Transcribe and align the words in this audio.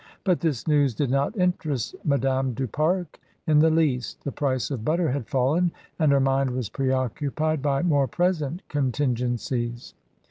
but 0.23 0.39
this 0.39 0.67
news 0.67 0.95
did 0.95 1.11
not 1.11 1.37
interest 1.37 1.95
Madame 2.03 2.55
du 2.55 2.65
Pare 2.65 3.05
i: 3.47 3.53
the 3.53 3.69
least. 3.69 4.23
The 4.23 4.31
price 4.31 4.71
of 4.71 4.83
butter 4.83 5.11
had 5.11 5.27
faUen, 5.27 5.69
and 5.99 6.09
be: 6.11 6.17
mind 6.17 6.49
was 6.49 6.69
preoccupied 6.69 7.61
by 7.61 7.83
more 7.83 8.07
present 8.07 8.63
contic' 8.67 9.13
gencies. 9.13 9.93